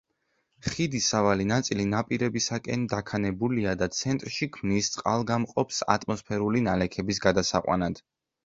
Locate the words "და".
3.83-3.89